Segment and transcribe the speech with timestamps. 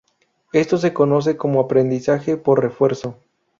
[0.51, 3.19] Esto se conoce como aprendizaje por refuerzo.